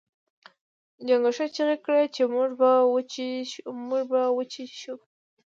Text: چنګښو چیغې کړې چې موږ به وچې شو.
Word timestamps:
چنګښو 1.07 1.45
چیغې 1.55 1.77
کړې 1.85 2.03
چې 2.15 2.23
موږ 3.85 4.03
به 4.11 4.21
وچې 4.39 4.63
شو. 4.79 4.95